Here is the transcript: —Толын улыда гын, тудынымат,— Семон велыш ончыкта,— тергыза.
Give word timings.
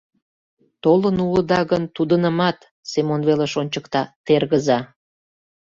—Толын 0.83 1.17
улыда 1.25 1.61
гын, 1.71 1.83
тудынымат,— 1.95 2.57
Семон 2.91 3.21
велыш 3.27 3.53
ончыкта,— 3.61 4.01
тергыза. 4.25 4.79